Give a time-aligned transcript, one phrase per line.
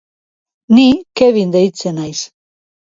[0.77, 0.87] Ni
[1.21, 2.21] Kevin deitzen naiz.